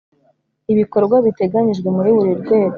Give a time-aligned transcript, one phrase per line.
[0.73, 2.69] ibikorwa biteganyijwe muri buri rwego.